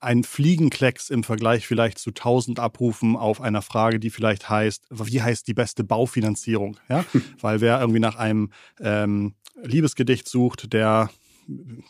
[0.00, 5.22] ein Fliegenklecks im Vergleich vielleicht zu 1000 Abrufen auf einer Frage, die vielleicht heißt, wie
[5.22, 6.76] heißt die beste Baufinanzierung?
[6.88, 7.04] Ja?
[7.40, 11.10] Weil wer irgendwie nach einem ähm, Liebesgedicht sucht, der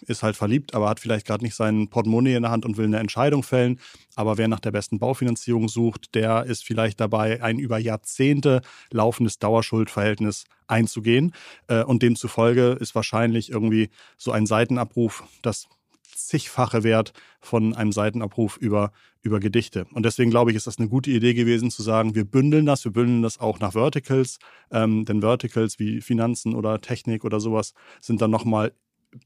[0.07, 2.87] ist halt verliebt, aber hat vielleicht gerade nicht sein Portemonnaie in der Hand und will
[2.87, 3.81] eine Entscheidung fällen.
[4.15, 9.39] Aber wer nach der besten Baufinanzierung sucht, der ist vielleicht dabei, ein über Jahrzehnte laufendes
[9.39, 11.33] Dauerschuldverhältnis einzugehen.
[11.69, 13.89] Äh, und demzufolge ist wahrscheinlich irgendwie
[14.19, 15.69] so ein Seitenabruf das
[16.17, 19.87] zigfache Wert von einem Seitenabruf über, über Gedichte.
[19.93, 22.85] Und deswegen glaube ich, ist das eine gute Idee gewesen zu sagen, wir bündeln das,
[22.85, 24.39] wir bündeln das auch nach Verticals,
[24.71, 28.73] ähm, denn Verticals wie Finanzen oder Technik oder sowas sind dann nochmal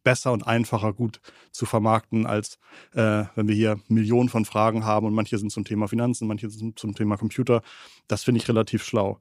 [0.03, 2.59] besser und einfacher gut zu vermarkten, als
[2.93, 6.51] äh, wenn wir hier Millionen von Fragen haben und manche sind zum Thema Finanzen, manche
[6.51, 7.63] sind zum Thema Computer.
[8.09, 9.19] Das finde ich relativ schlau.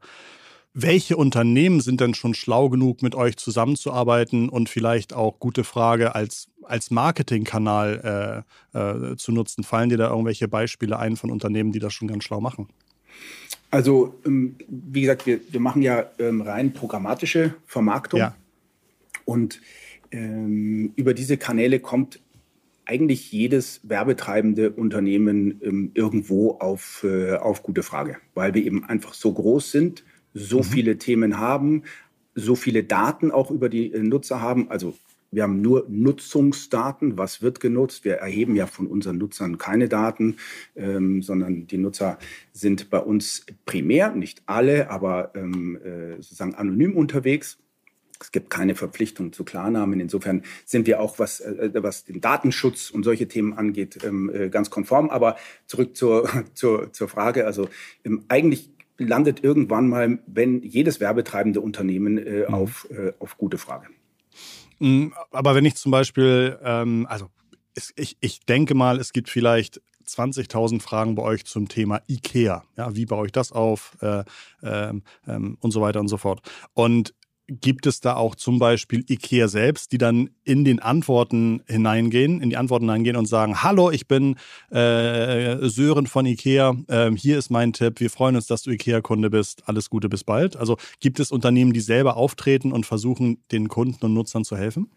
[0.73, 6.13] Welche Unternehmen sind denn schon schlau genug, mit euch zusammenzuarbeiten und vielleicht auch gute Frage
[6.13, 9.63] als, als Marketingkanal äh, äh, zu nutzen?
[9.63, 12.67] Fallen dir da irgendwelche Beispiele ein von Unternehmen, die das schon ganz schlau machen?
[13.71, 18.19] Also, ähm, wie gesagt, wir, wir machen ja ähm, rein programmatische Vermarktung.
[18.19, 18.35] Ja.
[19.25, 19.61] Und
[20.11, 22.19] ähm, über diese Kanäle kommt
[22.85, 29.13] eigentlich jedes werbetreibende Unternehmen ähm, irgendwo auf, äh, auf gute Frage, weil wir eben einfach
[29.13, 30.63] so groß sind so mhm.
[30.63, 31.83] viele Themen haben,
[32.35, 34.69] so viele Daten auch über die äh, Nutzer haben.
[34.69, 34.95] Also
[35.31, 38.03] wir haben nur Nutzungsdaten, was wird genutzt.
[38.03, 40.37] Wir erheben ja von unseren Nutzern keine Daten,
[40.75, 42.17] ähm, sondern die Nutzer
[42.51, 47.59] sind bei uns primär, nicht alle, aber ähm, äh, sozusagen anonym unterwegs.
[48.21, 49.99] Es gibt keine Verpflichtung zu Klarnamen.
[49.99, 54.49] Insofern sind wir auch, was, äh, was den Datenschutz und solche Themen angeht, ähm, äh,
[54.49, 55.09] ganz konform.
[55.09, 55.37] Aber
[55.67, 57.45] zurück zur, zur, zur Frage.
[57.45, 57.69] Also
[58.03, 58.71] ähm, eigentlich
[59.05, 62.53] landet irgendwann mal, wenn jedes werbetreibende Unternehmen äh, mhm.
[62.53, 63.87] auf, äh, auf gute Frage.
[64.79, 67.29] Mm, aber wenn ich zum Beispiel, ähm, also
[67.95, 72.63] ich, ich denke mal, es gibt vielleicht 20.000 Fragen bei euch zum Thema IKEA.
[72.77, 74.23] Ja, wie baue ich das auf äh,
[74.63, 76.41] ähm, ähm, und so weiter und so fort.
[76.73, 77.13] Und
[77.49, 82.49] gibt es da auch zum Beispiel IKEA selbst, die dann in den Antworten hineingehen, in
[82.49, 84.35] die Antworten hineingehen und sagen, hallo, ich bin
[84.69, 89.29] äh, Sören von IKEA, äh, hier ist mein Tipp, wir freuen uns, dass du IKEA-Kunde
[89.29, 90.55] bist, alles Gute, bis bald.
[90.55, 94.91] Also gibt es Unternehmen, die selber auftreten und versuchen, den Kunden und Nutzern zu helfen?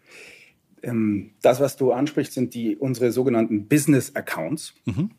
[0.83, 4.73] Ähm, das, was du ansprichst, sind die unsere sogenannten Business Accounts.
[4.85, 5.11] Mhm.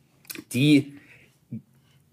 [0.53, 0.95] Die,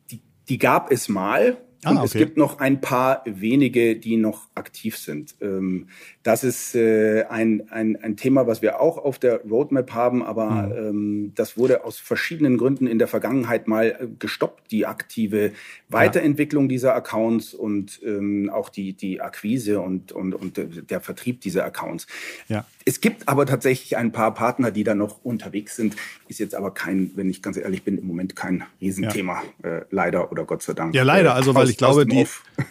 [0.09, 2.05] die, die gab es mal Ah, okay.
[2.05, 5.35] es gibt noch ein paar wenige, die noch aktiv sind.
[5.41, 5.87] Ähm,
[6.21, 10.49] das ist äh, ein, ein, ein Thema, was wir auch auf der Roadmap haben, aber
[10.51, 10.71] mhm.
[10.71, 15.53] ähm, das wurde aus verschiedenen Gründen in der Vergangenheit mal äh, gestoppt, die aktive
[15.89, 16.69] Weiterentwicklung ja.
[16.69, 22.05] dieser Accounts und ähm, auch die, die Akquise und, und, und der Vertrieb dieser Accounts.
[22.47, 22.65] Ja.
[22.85, 25.95] Es gibt aber tatsächlich ein paar Partner, die da noch unterwegs sind.
[26.27, 29.69] Ist jetzt aber kein, wenn ich ganz ehrlich bin, im Moment kein Riesenthema, ja.
[29.69, 30.93] äh, leider oder Gott sei Dank.
[30.95, 32.27] Ja, leider, also weil ich glaube, die,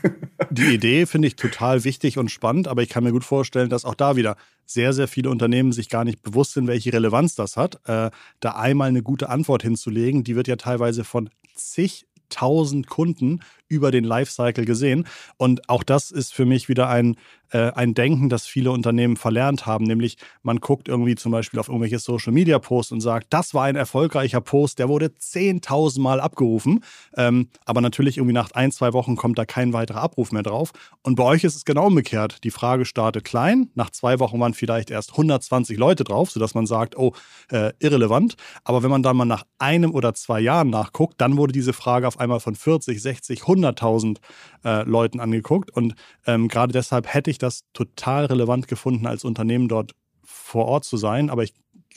[0.51, 3.85] die Idee finde ich total wichtig und spannend, aber ich kann mir gut vorstellen, dass
[3.85, 4.37] auch da wieder
[4.67, 7.81] sehr, sehr viele Unternehmen sich gar nicht bewusst sind, welche Relevanz das hat.
[7.87, 13.91] Äh, da einmal eine gute Antwort hinzulegen, die wird ja teilweise von zigtausend Kunden über
[13.91, 15.07] den Lifecycle gesehen.
[15.39, 17.17] Und auch das ist für mich wieder ein,
[17.51, 19.85] äh, ein Denken, das viele Unternehmen verlernt haben.
[19.85, 23.65] Nämlich, man guckt irgendwie zum Beispiel auf irgendwelche Social Media Posts und sagt, das war
[23.65, 26.85] ein erfolgreicher Post, der wurde 10.000 Mal abgerufen.
[27.17, 30.73] Ähm, aber natürlich irgendwie nach ein, zwei Wochen kommt da kein weiterer Abruf mehr drauf.
[31.03, 32.43] Und bei euch ist es genau umgekehrt.
[32.43, 33.71] Die Frage startet klein.
[33.75, 37.13] Nach zwei Wochen waren vielleicht erst 120 Leute drauf, sodass man sagt, oh,
[37.51, 38.35] äh, irrelevant.
[38.65, 42.09] Aber wenn man dann mal nach einem oder zwei Jahren nachguckt, dann wurde diese Frage
[42.09, 44.19] auf einmal von 40, 60, 100 100.000
[44.65, 45.71] äh, Leuten angeguckt.
[45.71, 45.95] Und
[46.27, 50.97] ähm, gerade deshalb hätte ich das total relevant gefunden, als Unternehmen dort vor Ort zu
[50.97, 51.31] sein.
[51.31, 51.55] Aber ich,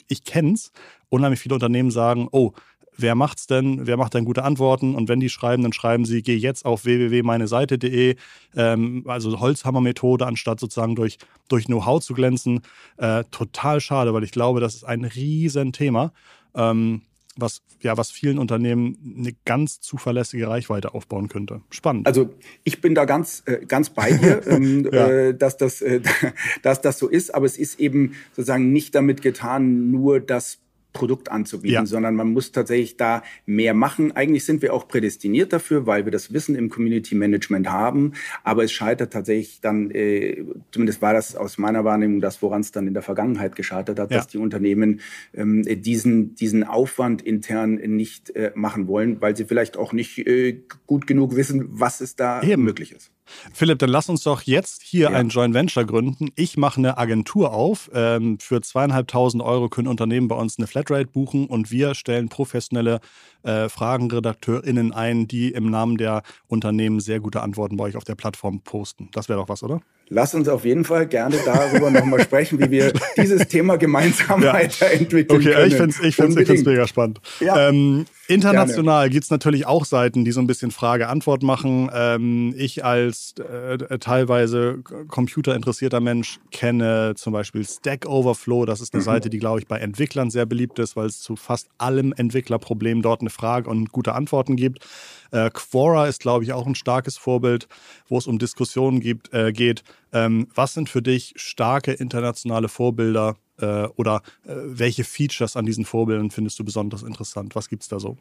[0.08, 0.72] ich kenne es.
[1.08, 2.52] Unheimlich viele Unternehmen sagen, oh,
[2.96, 3.86] wer macht's denn?
[3.86, 4.94] Wer macht denn gute Antworten?
[4.94, 8.16] Und wenn die schreiben, dann schreiben sie, geh jetzt auf www.meineseite.de,
[8.56, 12.60] ähm, also Holzhammer-Methode, anstatt sozusagen durch, durch Know-how zu glänzen.
[12.96, 16.12] Äh, total schade, weil ich glaube, das ist ein Riesenthema.
[16.54, 17.02] Ähm,
[17.36, 21.62] was, ja, was vielen Unternehmen eine ganz zuverlässige Reichweite aufbauen könnte.
[21.70, 22.06] Spannend.
[22.06, 22.30] Also
[22.64, 25.08] ich bin da ganz, äh, ganz bei dir, ähm, ja.
[25.08, 26.00] äh, dass, das, äh,
[26.62, 30.58] dass das so ist, aber es ist eben sozusagen nicht damit getan, nur das
[30.94, 31.86] Produkt anzubieten, ja.
[31.86, 34.12] sondern man muss tatsächlich da mehr machen.
[34.12, 38.12] Eigentlich sind wir auch prädestiniert dafür, weil wir das Wissen im Community Management haben.
[38.44, 42.72] Aber es scheitert tatsächlich dann, äh, zumindest war das aus meiner Wahrnehmung das, woran es
[42.72, 44.18] dann in der Vergangenheit gescheitert hat, ja.
[44.18, 45.00] dass die Unternehmen
[45.34, 50.62] ähm, diesen, diesen Aufwand intern nicht äh, machen wollen, weil sie vielleicht auch nicht äh,
[50.86, 52.62] gut genug wissen, was es da Eben.
[52.62, 53.10] möglich ist.
[53.52, 55.16] Philipp, dann lass uns doch jetzt hier ja.
[55.16, 56.30] ein Joint Venture gründen.
[56.36, 57.90] Ich mache eine Agentur auf.
[57.94, 63.00] Ähm, für zweieinhalbtausend Euro können Unternehmen bei uns eine Flatrate buchen und wir stellen professionelle
[63.44, 68.14] äh, FragenredakteurInnen ein, die im Namen der Unternehmen sehr gute Antworten bei euch auf der
[68.14, 69.08] Plattform posten.
[69.12, 69.80] Das wäre doch was, oder?
[70.10, 74.52] Lass uns auf jeden Fall gerne darüber nochmal sprechen, wie wir dieses Thema gemeinsam ja.
[74.52, 75.68] weiterentwickeln okay, können.
[75.68, 77.20] Ich finde es ich find's, ich find's mega spannend.
[77.40, 77.70] Ja.
[77.70, 81.90] Ähm, international gibt es natürlich auch Seiten, die so ein bisschen Frage-Antwort machen.
[81.94, 88.66] Ähm, ich als äh, teilweise computerinteressierter Mensch kenne zum Beispiel Stack Overflow.
[88.66, 89.06] Das ist eine mhm.
[89.06, 93.00] Seite, die, glaube ich, bei Entwicklern sehr beliebt ist, weil es zu fast allem Entwicklerproblem
[93.00, 94.86] dort eine Frage und gute Antworten gibt.
[95.30, 97.68] Äh, Quora ist, glaube ich, auch ein starkes Vorbild,
[98.08, 99.82] wo es um Diskussionen gibt, äh, geht.
[100.12, 105.84] Ähm, was sind für dich starke internationale Vorbilder äh, oder äh, welche Features an diesen
[105.84, 107.54] Vorbildern findest du besonders interessant?
[107.54, 108.16] Was gibt es da so?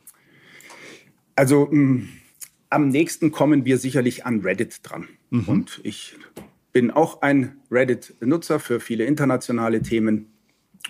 [1.36, 2.10] Also mh, mm,
[2.70, 5.08] am nächsten kommen wir sicherlich an Reddit dran.
[5.30, 5.48] Mhm.
[5.48, 6.16] Und ich
[6.72, 10.33] bin auch ein Reddit-Nutzer für viele internationale Themen.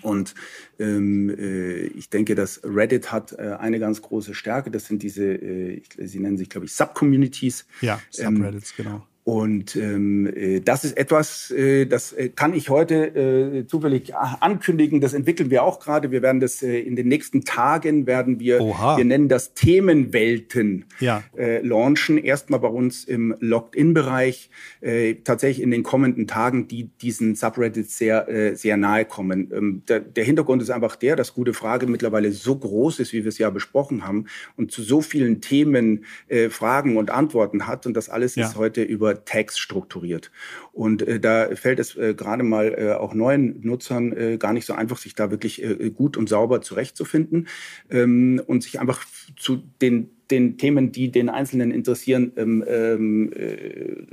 [0.02, 0.34] Und
[0.78, 4.70] ähm, äh, ich denke, dass Reddit hat äh, eine ganz große Stärke.
[4.70, 7.66] Das sind diese, äh, sie nennen sich, glaube ich, Subcommunities.
[7.80, 9.06] Ja, ähm, Subreddits, ähm, genau.
[9.24, 15.00] Und ähm, äh, das ist etwas, äh, das äh, kann ich heute äh, zufällig ankündigen.
[15.00, 16.10] Das entwickeln wir auch gerade.
[16.10, 18.98] Wir werden das äh, in den nächsten Tagen werden wir, Oha.
[18.98, 21.22] wir nennen das Themenwelten ja.
[21.38, 22.18] äh, launchen.
[22.18, 24.50] Erstmal bei uns im Logged-in-Bereich.
[24.82, 29.50] Äh, tatsächlich in den kommenden Tagen, die diesen Subreddits sehr, äh, sehr nahe kommen.
[29.54, 33.24] Ähm, der, der Hintergrund ist einfach der, dass gute Frage mittlerweile so groß ist, wie
[33.24, 34.26] wir es ja besprochen haben,
[34.58, 37.86] und zu so vielen Themen äh, Fragen und Antworten hat.
[37.86, 38.46] Und das alles ja.
[38.46, 40.30] ist heute über Tags strukturiert.
[40.72, 44.66] Und äh, da fällt es äh, gerade mal äh, auch neuen Nutzern äh, gar nicht
[44.66, 47.48] so einfach, sich da wirklich äh, gut und sauber zurechtzufinden
[47.90, 49.04] ähm, und sich einfach
[49.36, 54.06] zu den den Themen, die den Einzelnen interessieren, ähm, ähm, äh,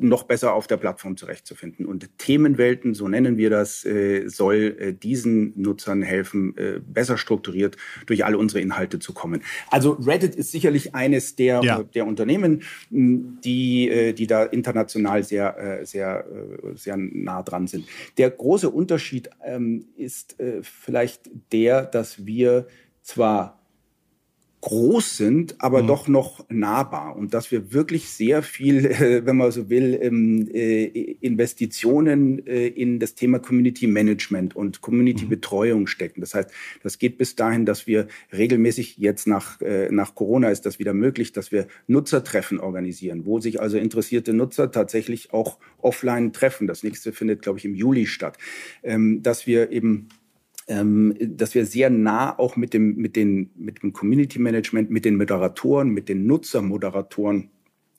[0.00, 1.86] noch besser auf der Plattform zurechtzufinden.
[1.86, 7.76] Und Themenwelten, so nennen wir das, äh, soll äh, diesen Nutzern helfen, äh, besser strukturiert
[8.06, 9.42] durch alle unsere Inhalte zu kommen.
[9.70, 11.82] Also Reddit ist sicherlich eines der, ja.
[11.82, 16.24] der Unternehmen, die, äh, die da international sehr, äh, sehr,
[16.74, 17.86] sehr nah dran sind.
[18.18, 22.66] Der große Unterschied ähm, ist vielleicht der, dass wir
[23.02, 23.61] zwar
[24.62, 25.86] groß sind, aber mhm.
[25.88, 30.48] doch noch nahbar und dass wir wirklich sehr viel, äh, wenn man so will, ähm,
[30.52, 35.30] äh, Investitionen äh, in das Thema Community Management und Community mhm.
[35.30, 36.20] Betreuung stecken.
[36.20, 36.50] Das heißt,
[36.82, 39.58] das geht bis dahin, dass wir regelmäßig jetzt nach,
[39.90, 44.70] nach Corona ist das wieder möglich, dass wir Nutzertreffen organisieren, wo sich also interessierte Nutzer
[44.70, 46.66] tatsächlich auch offline treffen.
[46.66, 48.38] Das nächste findet, glaube ich, im Juli statt.
[48.82, 50.08] Ähm, dass wir eben
[50.72, 55.04] ähm, dass wir sehr nah auch mit dem, mit, den, mit dem Community Management, mit
[55.04, 57.50] den Moderatoren, mit den Nutzermoderatoren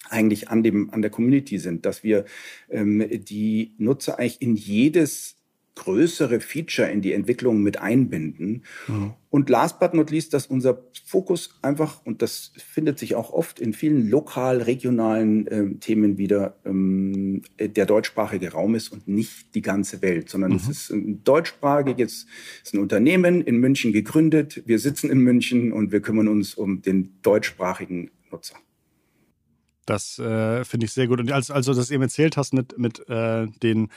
[0.10, 2.26] eigentlich an, dem, an der Community sind, dass wir
[2.70, 5.38] ähm, die Nutzer eigentlich in jedes
[5.76, 8.64] größere Feature in die Entwicklung mit einbinden.
[8.88, 9.14] Mhm.
[9.30, 13.60] Und last but not least, dass unser Fokus einfach, und das findet sich auch oft
[13.60, 19.62] in vielen lokal, regionalen äh, Themen wieder, ähm, der deutschsprachige Raum ist und nicht die
[19.62, 20.58] ganze Welt, sondern mhm.
[20.58, 22.28] es ist ein deutschsprachiges,
[22.62, 24.62] es ist ein Unternehmen in München gegründet.
[24.68, 28.56] Wir sitzen in München und wir kümmern uns um den deutschsprachigen Nutzer.
[29.86, 31.20] Das äh, finde ich sehr gut.
[31.20, 33.90] Und als, also, dass du eben erzählt hast mit, mit äh, den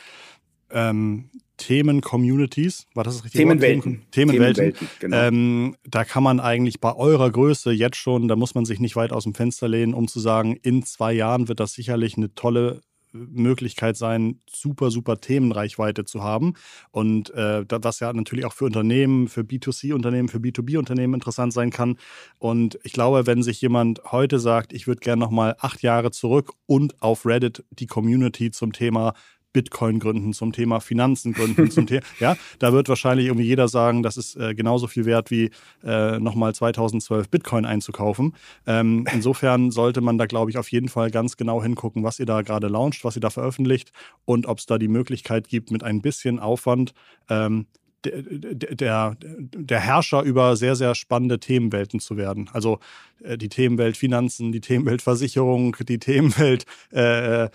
[0.71, 3.99] ähm, Themen-Communities, war das das richtige Themenwelten.
[3.99, 4.13] Wort?
[4.13, 4.55] Themenwelten.
[4.55, 5.17] Themenwelten genau.
[5.17, 8.97] ähm, da kann man eigentlich bei eurer Größe jetzt schon, da muss man sich nicht
[8.97, 12.35] weit aus dem Fenster lehnen, um zu sagen, in zwei Jahren wird das sicherlich eine
[12.35, 12.83] tolle
[13.17, 16.55] Möglichkeit sein, super, super Themenreichweite zu haben.
[16.91, 21.97] Und äh, was ja natürlich auch für Unternehmen, für B2C-Unternehmen, für B2B-Unternehmen interessant sein kann.
[22.39, 26.53] Und ich glaube, wenn sich jemand heute sagt, ich würde gerne nochmal acht Jahre zurück
[26.67, 29.15] und auf Reddit die Community zum Thema
[29.57, 34.03] Bitcoin gründen, zum Thema Finanzen gründen, zum Thema, ja, da wird wahrscheinlich irgendwie jeder sagen,
[34.03, 35.51] das ist äh, genauso viel wert wie
[35.83, 38.35] äh, nochmal 2012 Bitcoin einzukaufen.
[38.67, 42.27] Ähm, insofern sollte man da, glaube ich, auf jeden Fall ganz genau hingucken, was ihr
[42.27, 43.93] da gerade launcht, was ihr da veröffentlicht
[44.27, 46.93] und ob es da die Möglichkeit gibt, mit ein bisschen Aufwand
[47.31, 47.65] ähm,
[48.11, 52.51] der, der, Herrscher über sehr, sehr spannende Themenwelten zu werden.
[52.53, 52.79] Also
[53.23, 57.49] äh, die Themenwelt Finanzen, die Themenwelt Versicherung, die Themenwelt äh, äh,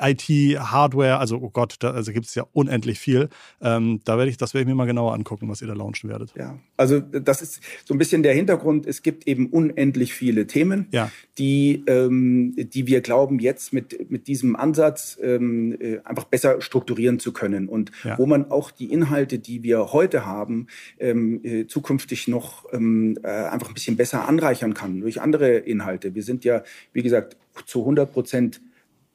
[0.00, 3.28] IT, Hardware, also oh Gott, da also gibt es ja unendlich viel.
[3.60, 6.08] Ähm, da werde ich, das werde ich mir mal genauer angucken, was ihr da launchen
[6.10, 6.32] werdet.
[6.36, 8.86] Ja, also das ist so ein bisschen der Hintergrund.
[8.86, 11.10] Es gibt eben unendlich viele Themen, ja.
[11.38, 17.18] die, ähm, die wir glauben, jetzt mit, mit diesem Ansatz ähm, äh, einfach besser strukturieren
[17.18, 18.18] zu können und ja.
[18.18, 20.66] wo man auch die Inhalte, die wir heute haben,
[20.98, 26.14] ähm, äh, zukünftig noch ähm, äh, einfach ein bisschen besser anreichern kann durch andere Inhalte.
[26.14, 28.60] Wir sind ja, wie gesagt, zu 100 Prozent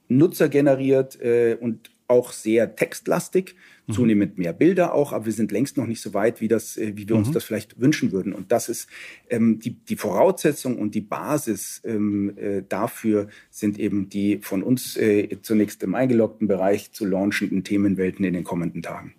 [0.10, 3.56] nutzergeneriert äh, und auch sehr textlastig,
[3.88, 3.94] mhm.
[3.94, 6.96] zunehmend mehr Bilder auch, aber wir sind längst noch nicht so weit, wie, das, äh,
[6.96, 7.24] wie wir mhm.
[7.24, 8.34] uns das vielleicht wünschen würden.
[8.34, 8.88] Und das ist
[9.30, 14.98] ähm, die, die Voraussetzung und die Basis ähm, äh, dafür sind eben die von uns
[14.98, 19.16] äh, zunächst im eingeloggten Bereich zu launchenden Themenwelten in den kommenden Tagen.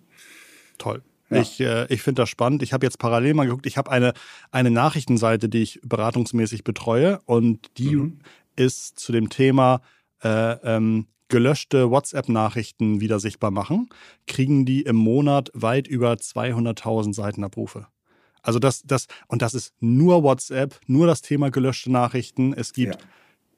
[0.77, 1.01] Toll.
[1.29, 1.41] Ja.
[1.41, 2.61] Ich, äh, ich finde das spannend.
[2.61, 4.13] Ich habe jetzt parallel mal geguckt, ich habe eine,
[4.51, 8.19] eine Nachrichtenseite, die ich beratungsmäßig betreue und die mhm.
[8.55, 9.81] ist zu dem Thema
[10.23, 13.89] äh, ähm, gelöschte WhatsApp-Nachrichten wieder sichtbar machen,
[14.27, 17.87] kriegen die im Monat weit über 200.000 Seitenabrufe.
[18.43, 22.53] Also das, das, und das ist nur WhatsApp, nur das Thema gelöschte Nachrichten.
[22.53, 23.01] Es gibt ja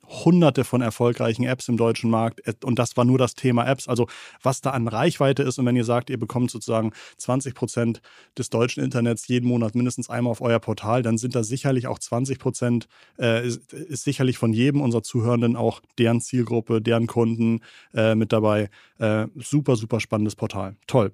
[0.08, 3.88] hunderte von erfolgreichen Apps im deutschen Markt und das war nur das Thema Apps.
[3.88, 4.08] Also
[4.42, 8.02] was da an Reichweite ist und wenn ihr sagt, ihr bekommt sozusagen 20 Prozent
[8.38, 12.00] des deutschen Internets jeden Monat mindestens einmal auf euer Portal, dann sind da sicherlich auch
[12.00, 12.88] 20 Prozent,
[13.20, 17.62] äh, ist, ist, sicherlich von jedem unserer Zuhörenden auch deren Zielgruppe, deren Kunden
[17.94, 18.70] äh, mit dabei.
[19.00, 20.76] Äh, super, super spannendes Portal.
[20.88, 21.12] Toll.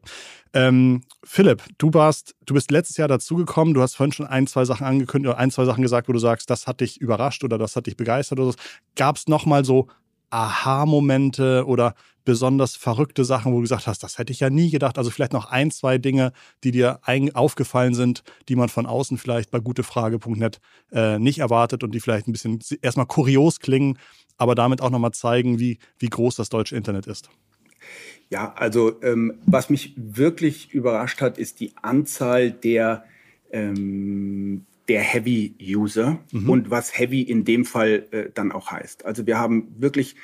[0.54, 3.74] Ähm, Philipp, du warst, du bist letztes Jahr dazugekommen.
[3.74, 6.20] Du hast vorhin schon ein, zwei Sachen angekündigt oder ein, zwei Sachen gesagt, wo du
[6.20, 8.58] sagst, das hat dich überrascht oder das hat dich begeistert oder so.
[8.96, 9.88] Gab es nochmal so
[10.30, 14.98] Aha-Momente oder besonders verrückte Sachen, wo du gesagt hast, das hätte ich ja nie gedacht.
[14.98, 16.32] Also vielleicht noch ein, zwei Dinge,
[16.64, 17.00] die dir
[17.34, 20.60] aufgefallen sind, die man von außen vielleicht bei gutefrage.net
[20.92, 23.98] äh, nicht erwartet und die vielleicht ein bisschen erstmal kurios klingen,
[24.38, 27.30] aber damit auch nochmal zeigen, wie, wie groß das deutsche Internet ist.
[28.30, 33.04] Ja, also ähm, was mich wirklich überrascht hat, ist die Anzahl der,
[33.52, 36.50] ähm, der Heavy-User mhm.
[36.50, 39.06] und was Heavy in dem Fall äh, dann auch heißt.
[39.06, 40.16] Also wir haben wirklich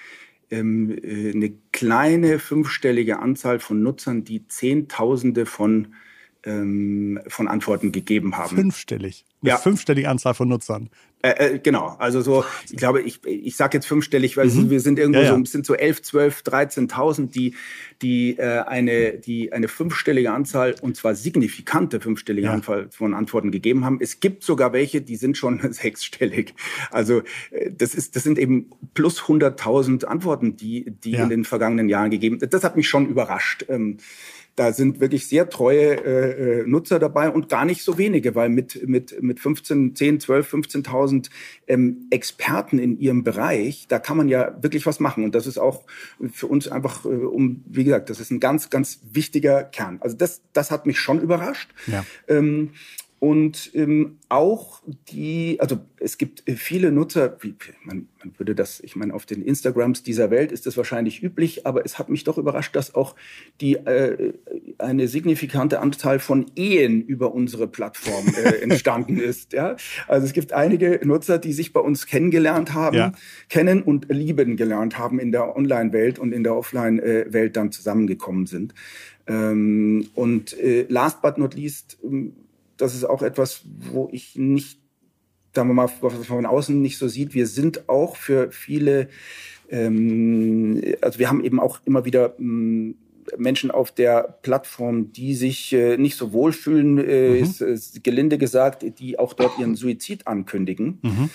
[0.52, 5.96] ähm, äh, eine kleine fünfstellige Anzahl von Nutzern, die Zehntausende von
[6.44, 8.56] ähm, von Antworten gegeben haben.
[8.56, 9.26] Fünfstellig.
[9.42, 9.58] Eine ja.
[9.58, 10.90] fünfstellige Anzahl von Nutzern.
[11.22, 14.70] Äh, äh, genau, also so, ich glaube, ich, ich sage jetzt fünfstellig, weil mhm.
[14.70, 15.38] wir sind irgendwo ja, ja.
[15.38, 17.56] so, sind so 11, 12, 13.000, die,
[18.02, 22.54] die, äh, eine, die eine fünfstellige Anzahl, und zwar signifikante fünfstellige ja.
[22.54, 23.98] Anzahl von Antworten gegeben haben.
[24.00, 26.54] Es gibt sogar welche, die sind schon sechsstellig.
[26.90, 27.22] Also
[27.52, 32.12] äh, das, ist, das sind eben plus 100.000 Antworten, die, die in den vergangenen Jahren
[32.12, 32.40] gegeben.
[32.40, 33.66] Das hat mich schon überrascht.
[33.68, 33.98] Ähm,
[34.60, 38.50] da sind wirklich sehr treue äh, äh, Nutzer dabei und gar nicht so wenige, weil
[38.50, 41.30] mit, mit, mit 15, 10, 12, 15.000
[41.68, 45.24] ähm, Experten in ihrem Bereich, da kann man ja wirklich was machen.
[45.24, 45.86] Und das ist auch
[46.34, 50.00] für uns einfach, äh, um, wie gesagt, das ist ein ganz, ganz wichtiger Kern.
[50.02, 51.70] Also das, das hat mich schon überrascht.
[51.88, 52.06] Ja.
[52.28, 52.72] Ähm,
[53.20, 57.54] und ähm, auch die, also es gibt äh, viele Nutzer, wie,
[57.84, 61.68] man, man würde das, ich meine, auf den Instagrams dieser Welt ist das wahrscheinlich üblich,
[61.68, 63.16] aber es hat mich doch überrascht, dass auch
[63.60, 64.34] die äh,
[64.78, 69.52] eine signifikante Anzahl von Ehen über unsere Plattform äh, entstanden ist.
[69.52, 69.76] Ja?
[70.08, 73.12] Also es gibt einige Nutzer, die sich bei uns kennengelernt haben, ja.
[73.50, 78.74] kennen und lieben gelernt haben in der Online-Welt und in der Offline-Welt dann zusammengekommen sind.
[79.28, 82.34] Ähm, und äh, last but not least, ähm,
[82.80, 84.80] das ist auch etwas, wo ich nicht,
[85.54, 87.34] sagen wir mal, was man von außen nicht so sieht.
[87.34, 89.10] Wir sind auch für viele,
[89.70, 92.96] ähm, also wir haben eben auch immer wieder ähm,
[93.38, 97.36] Menschen auf der Plattform, die sich äh, nicht so wohlfühlen, äh, mhm.
[97.36, 101.00] ist, ist, gelinde gesagt, die auch dort ihren Suizid ankündigen.
[101.02, 101.30] Mhm.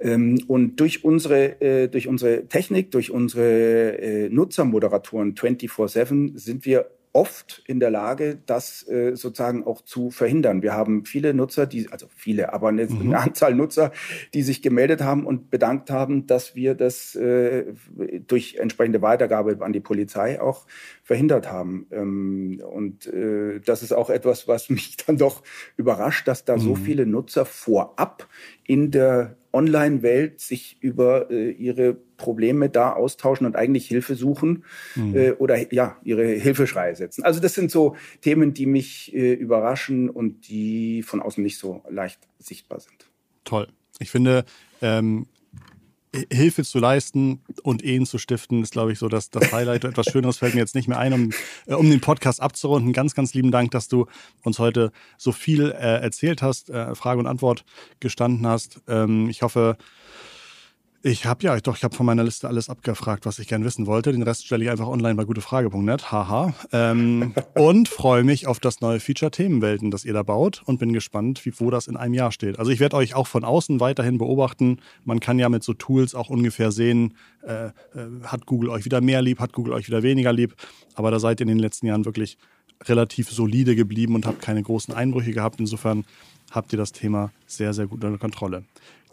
[0.00, 6.90] Ähm, und durch unsere, äh, durch unsere Technik, durch unsere äh, Nutzermoderatoren 24-7 sind wir
[7.12, 10.62] oft in der Lage, das äh, sozusagen auch zu verhindern.
[10.62, 13.00] Wir haben viele Nutzer, die, also viele, aber eine, mhm.
[13.00, 13.92] eine, Anzahl Nutzer,
[14.34, 17.64] die sich gemeldet haben und bedankt haben, dass wir das äh,
[18.26, 20.66] durch entsprechende Weitergabe an die Polizei auch
[21.02, 21.86] verhindert haben.
[21.90, 25.42] Ähm, und äh, das ist auch etwas, was mich dann doch
[25.76, 26.60] überrascht, dass da mhm.
[26.60, 28.28] so viele Nutzer vorab
[28.64, 35.16] in der Online-Welt sich über äh, ihre Probleme da austauschen und eigentlich Hilfe suchen mhm.
[35.16, 37.24] äh, oder ja, ihre Hilfeschreie setzen.
[37.24, 41.82] Also das sind so Themen, die mich äh, überraschen und die von außen nicht so
[41.88, 43.08] leicht sichtbar sind.
[43.44, 43.68] Toll.
[43.98, 44.44] Ich finde,
[44.82, 45.26] ähm,
[46.32, 49.84] Hilfe zu leisten und Ehen zu stiften, ist, glaube ich, so das, das Highlight.
[49.84, 51.30] Etwas Schöneres fällt mir jetzt nicht mehr ein, um,
[51.66, 52.92] äh, um den Podcast abzurunden.
[52.92, 54.06] Ganz, ganz lieben Dank, dass du
[54.42, 57.64] uns heute so viel äh, erzählt hast, äh, Frage und Antwort
[58.00, 58.80] gestanden hast.
[58.88, 59.76] Ähm, ich hoffe,
[61.02, 63.86] ich habe ja, doch, ich habe von meiner Liste alles abgefragt, was ich gern wissen
[63.86, 64.10] wollte.
[64.10, 66.10] Den Rest stelle ich einfach online bei gutefrage.net.
[66.10, 66.54] Haha.
[66.72, 70.92] Ähm, und freue mich auf das neue Feature Themenwelten, das ihr da baut und bin
[70.92, 72.58] gespannt, wie, wo das in einem Jahr steht.
[72.58, 74.78] Also ich werde euch auch von außen weiterhin beobachten.
[75.04, 77.72] Man kann ja mit so Tools auch ungefähr sehen, äh, äh,
[78.24, 80.56] hat Google euch wieder mehr lieb, hat Google euch wieder weniger lieb.
[80.94, 82.38] Aber da seid ihr in den letzten Jahren wirklich
[82.84, 85.60] relativ solide geblieben und habt keine großen Einbrüche gehabt.
[85.60, 86.04] Insofern
[86.50, 88.64] habt ihr das Thema sehr, sehr gut unter Kontrolle.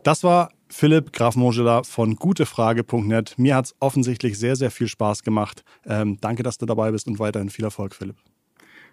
[0.06, 3.40] Das war Philipp Graf Mongela von gutefrage.net.
[3.40, 5.64] Mir hat es offensichtlich sehr, sehr viel Spaß gemacht.
[5.84, 8.16] Ähm, danke, dass du dabei bist und weiterhin viel Erfolg, Philipp.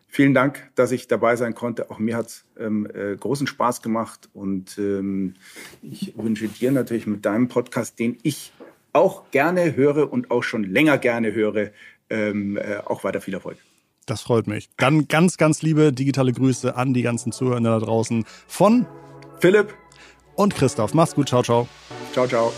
[0.08, 1.90] Vielen Dank, dass ich dabei sein konnte.
[1.90, 5.34] Auch mir hat es ähm, äh, großen Spaß gemacht und ähm,
[5.82, 8.50] ich wünsche dir natürlich mit deinem Podcast, den ich
[8.94, 11.72] auch gerne höre und auch schon länger gerne höre,
[12.08, 13.58] ähm, äh, auch weiter viel Erfolg.
[14.06, 14.70] Das freut mich.
[14.78, 18.86] Dann ganz, ganz liebe digitale Grüße an die ganzen Zuhörer da draußen von
[19.40, 19.74] Philipp
[20.36, 20.94] und Christoph.
[20.94, 21.28] Mach's gut.
[21.28, 21.68] Ciao, ciao.
[22.12, 22.52] Ciao, ciao.